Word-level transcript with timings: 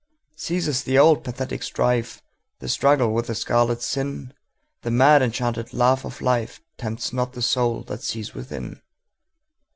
Ceases 0.35 0.81
the 0.81 0.97
old 0.97 1.23
pathetic 1.23 1.61
strife, 1.61 2.23
The 2.57 2.67
struggle 2.67 3.13
with 3.13 3.27
the 3.27 3.35
scarlet 3.35 3.83
sin:The 3.83 4.89
mad 4.89 5.21
enchanted 5.21 5.75
laugh 5.75 6.03
of 6.05 6.17
lifeTempts 6.17 7.13
not 7.13 7.33
the 7.33 7.41
soul 7.43 7.83
that 7.83 8.01
sees 8.01 8.33
within. 8.33 8.81